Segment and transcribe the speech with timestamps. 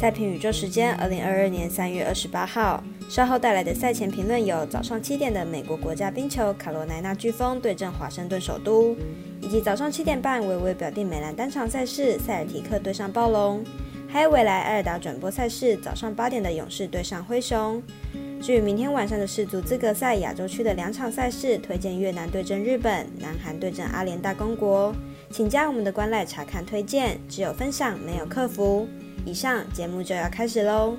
[0.00, 8.96] 赛评宇宙时间，二零二二年三月二十八号，稍后带来的赛前评论有：早上七点的美国国家冰球卡罗莱纳飓风对阵华盛顿首都，
[9.42, 13.62] 以及早上七点半微微表弟美兰单场赛事塞尔提克对上暴龙，
[14.08, 17.82] 还有未来艾尔达转播赛事早上八点的勇士对上灰熊。
[18.40, 24.94] 至于明天晚上的世足资格赛亚洲区的两场赛事，推荐越南对阵日本，南韩对阵阿联大公国，
[25.30, 28.88] 请加我们的官赖查看推荐，只有分享没有客服。
[29.30, 30.96] 以上节目就要开始喽！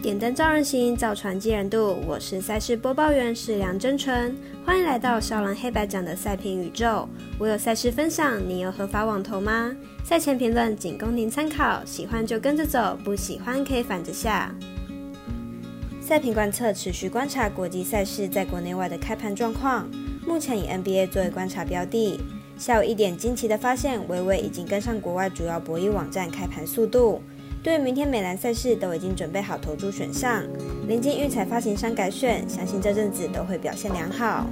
[0.00, 2.00] 点灯照人行，造船济人度。
[2.06, 7.08] 我是赛事播报员是梁真纯，欢迎来到少狼黑白奖的赛评宇宙。
[7.36, 9.74] 我有赛事分享，你有合法网投吗？
[10.04, 14.54] 赛前评论仅供您参考，喜欢就跟着走，不喜欢可以反着下。
[16.00, 19.90] 赛评观测持续观察国际赛事在国内外的开盘状况，
[20.24, 22.20] 目前以 NBA 作为观察标的。
[22.60, 27.22] 下午一点，惊奇的发现，微微已经跟上国外主要博弈网站开盘速度。
[27.62, 30.44] 对于明天美兰赛事，都已经准备好投注选项，
[30.86, 34.46] 临近运彩发行商改选，相信这阵子都会表现良好。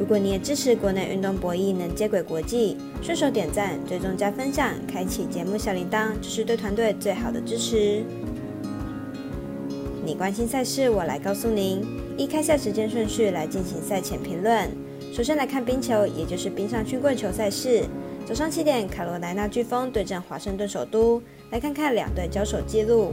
[0.00, 8.02] 如果你也支持国内运动博弈能接轨国际，顺手点赞、追踪加分享、开启节目小铃铛，就是对团队最好的支持。
[10.04, 11.86] 你关心赛事，我来告诉您。
[12.16, 14.68] 依开赛时间顺序来进行赛前评论。
[15.12, 17.84] 首先来看冰球，也就是冰上曲棍球赛事。
[18.26, 21.20] 早上七点，卡罗莱纳飓风对阵华盛顿首都。
[21.50, 23.12] 来看看两队交手记录。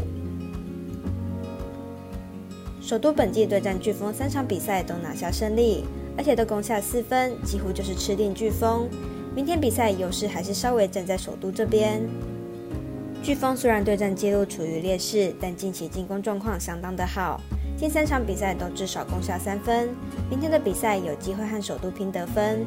[2.80, 5.84] 首都本季对战飓风三场比赛都拿下胜利，
[6.16, 8.88] 而且都攻下四分，几乎就是吃定飓风。
[9.36, 12.08] 明天比赛优势还是稍微站在首都这边。
[13.24, 17.42] 飓风虽然对战记录处于劣势，但近期进攻状况相当的好。
[17.78, 19.90] 近三场比赛都至少攻下三分，
[20.32, 22.66] 明天的比赛有机会和首都拼得分。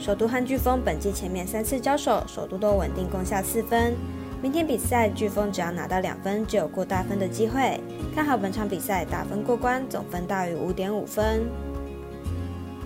[0.00, 3.94] 首都和飓风本季前面三次交手，首都都稳定攻下四分。
[4.42, 7.80] 明天比赛，飓风只要拿到两分就有过大分的机会。
[8.12, 11.48] 看好本场比赛打分过关，总分大于五点五分。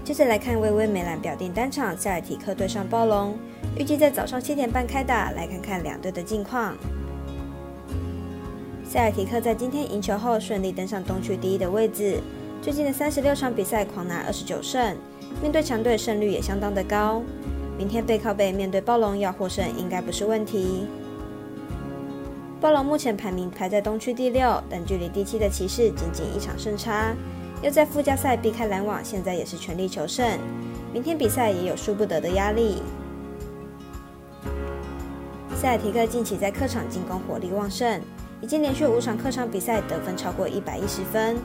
[0.05, 3.35] 接着来看微微美兰表定单场塞尔提克对上暴龙，
[3.79, 5.31] 预计在早上七点半开打。
[5.31, 6.77] 来看看两队的近况。
[8.89, 12.19] 塞尔提克在今天赢球后顺利登上东区第一的位置，
[12.63, 14.97] 最近的三十六场比赛狂拿二十九胜，
[15.43, 17.21] 面对强队胜率也相当的高。
[17.77, 20.87] 明天背靠背面对暴龙要获胜应该不是问题。
[22.63, 27.15] 暴龙目前排名排在东区第六，但距离第七的骑士仅仅一场胜差，
[27.63, 30.27] 又在附加赛避开篮网，现在也是全力求胜。
[30.95, 32.77] 明天比赛也有输不得的压力。
[35.55, 38.01] 塞尔提克近期在客场进攻火力旺盛。
[38.41, 41.37] 已经连续五场客场比赛得分超过一百一十分，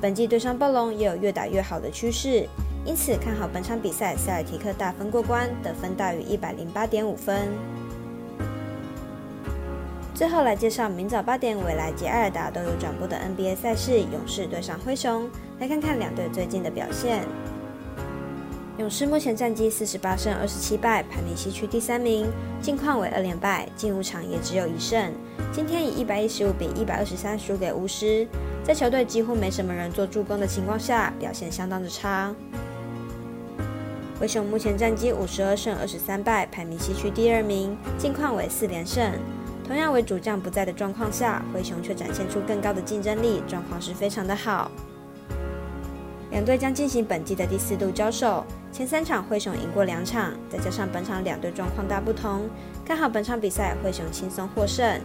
[0.00, 2.46] 本季对上暴龙也有越打越好的趋势，
[2.84, 7.48] 因此看好本场比赛塞尔提克大分过关，得分大于一百零八点五分。
[10.14, 17.22] 最后来介绍明早八点未来及艾尔达都有转播的 NBA 赛事，勇士对上灰熊，来看看两队最近的表现。
[18.82, 22.26] 勇士目前战绩四十八胜二十七败，排名西区第三名，
[22.60, 25.12] 近况为二连败，近五场也只有一胜。
[25.52, 28.26] 今天以一百一十五比一百二十三输给巫师，
[28.64, 32.34] 在球队几乎没什么人做助攻的情况下，表现相当的差。
[34.18, 39.12] 灰熊目前战绩五十二胜二十三败，排名西区第二名，近况为四连胜。
[39.64, 44.72] 同样为主将不在的状况下，灰熊却展现出更高的竞争力，状况是非常的好。
[46.32, 52.48] 两队将进行本季的第四度交手，前三场灰熊赢过两场，再加上本场两队状况大不同，
[52.84, 54.98] 看好本场比赛灰熊轻松获胜。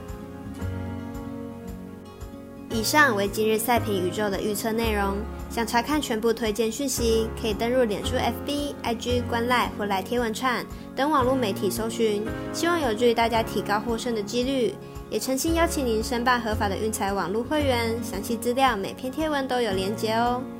[2.69, 5.17] 以上为今日赛评宇宙的预测内容。
[5.49, 10.65] 想查看全部推荐讯息，可以登入脸书、FB、IG、观赖或来贴文串
[10.95, 12.25] 等网络媒体搜寻。
[12.53, 14.73] 希望有助于大家提高获胜的几率。
[15.09, 20.41] 也诚心邀请您申办合法的运财网络会员，详细资料每篇贴文都有连结哦。